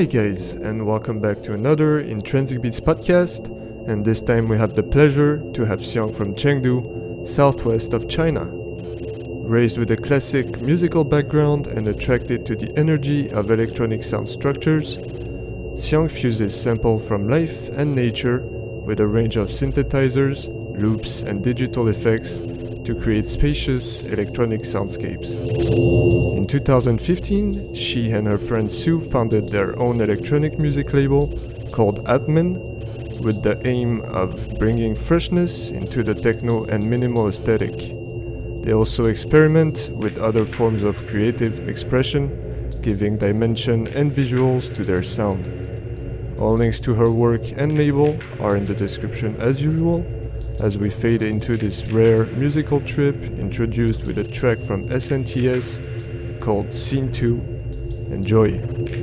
[0.00, 3.48] Hi, guys, and welcome back to another Intrinsic Beats podcast.
[3.86, 8.48] And this time we have the pleasure to have Xiang from Chengdu, southwest of China.
[8.50, 14.96] Raised with a classic musical background and attracted to the energy of electronic sound structures,
[15.76, 20.48] Xiang fuses samples from life and nature with a range of synthesizers,
[20.80, 22.38] loops, and digital effects
[22.90, 25.38] to create spacious electronic soundscapes.
[26.36, 31.32] In 2015, she and her friend Sue founded their own electronic music label
[31.70, 32.54] called Atman
[33.22, 37.78] with the aim of bringing freshness into the techno and minimal aesthetic.
[38.64, 45.04] They also experiment with other forms of creative expression, giving dimension and visuals to their
[45.04, 45.46] sound.
[46.40, 50.04] All links to her work and label are in the description as usual
[50.60, 56.74] as we fade into this rare musical trip introduced with a track from SNTS called
[56.74, 57.34] Scene 2.
[58.10, 58.99] Enjoy!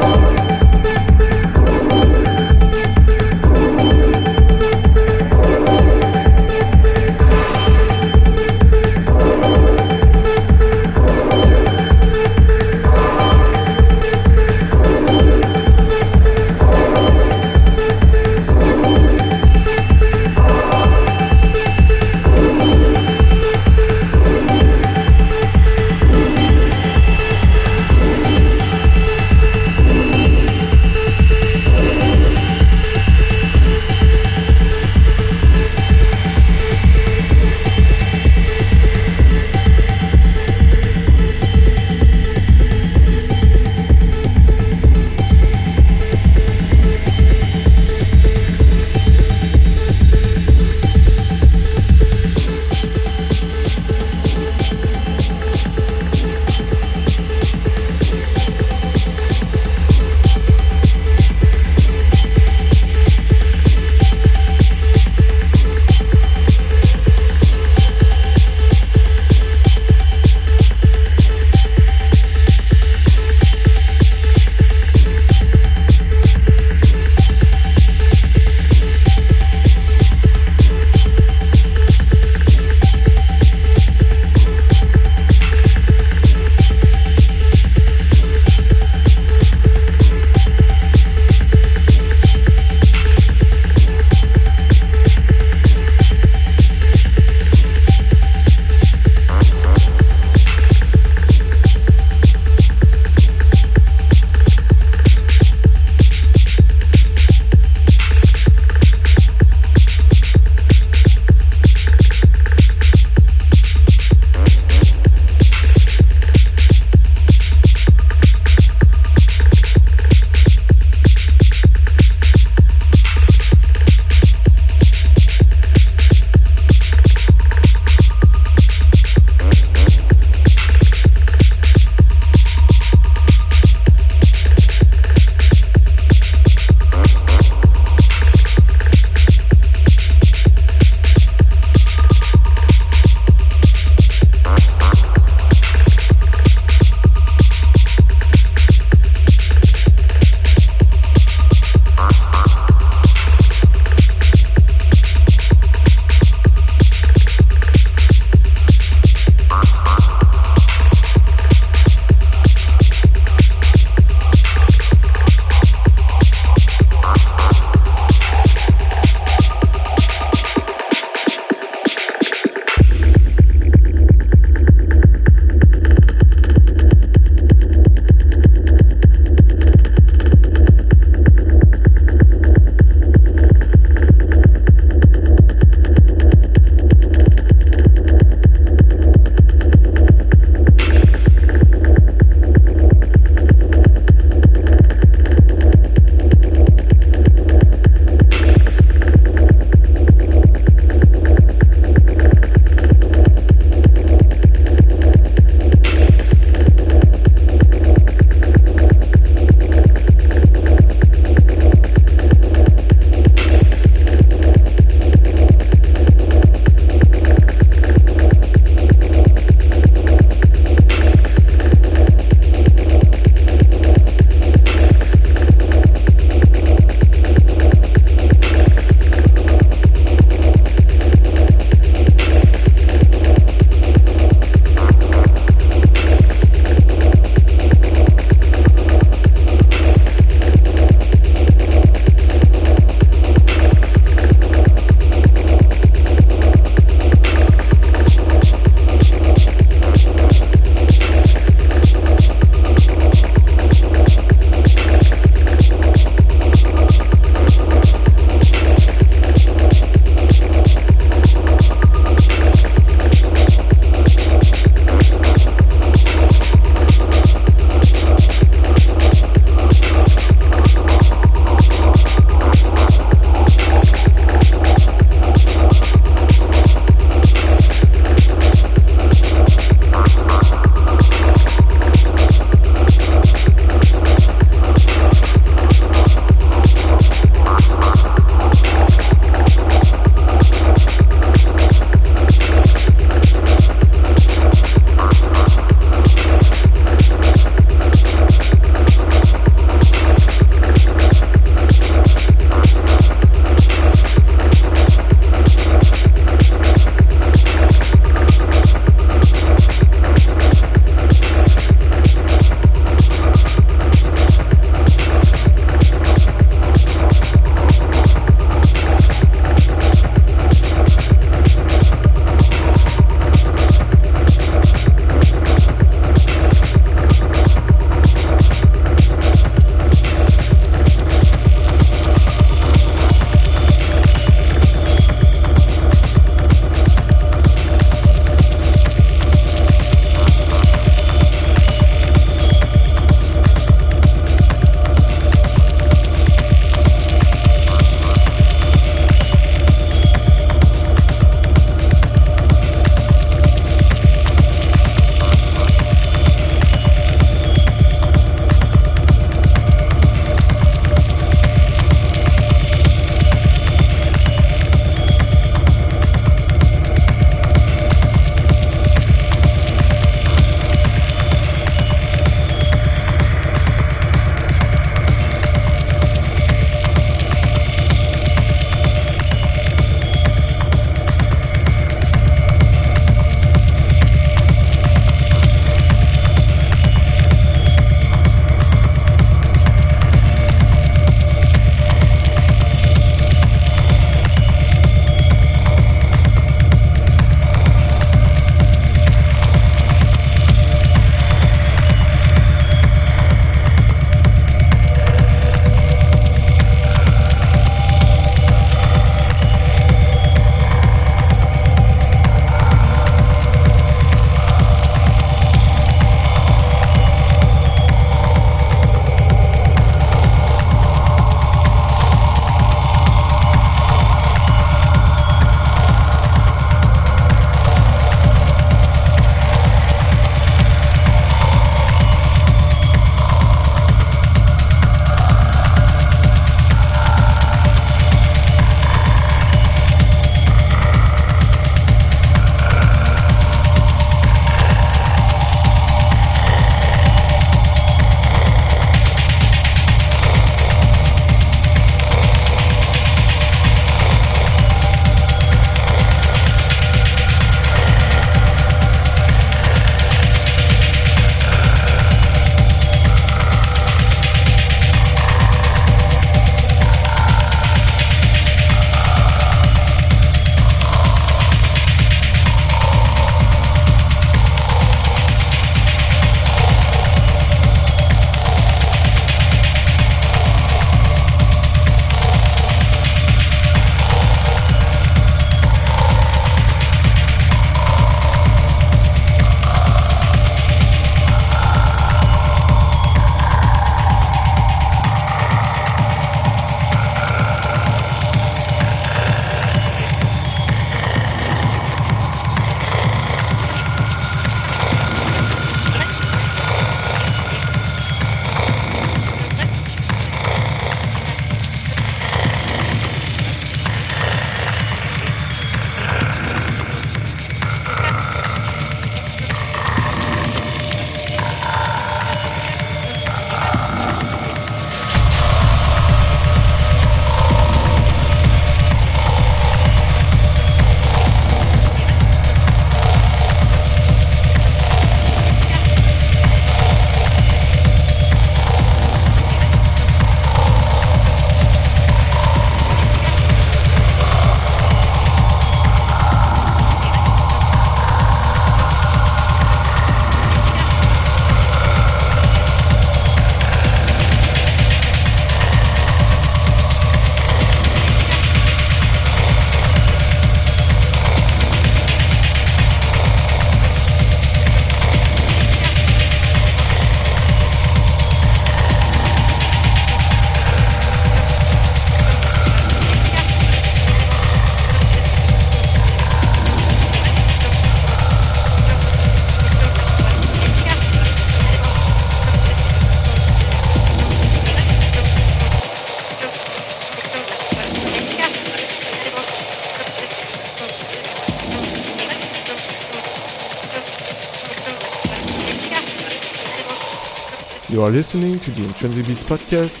[598.00, 600.00] You are listening to the Intrinsic Beats podcast.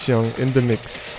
[0.00, 1.11] Xiang in the mix.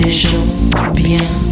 [0.00, 0.28] des gens
[0.94, 1.49] bien.